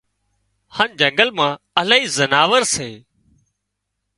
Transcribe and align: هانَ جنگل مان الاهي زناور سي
هانَ 0.75 0.89
جنگل 0.99 1.29
مان 1.37 1.51
الاهي 1.79 2.07
زناور 2.17 2.63
سي 2.73 2.89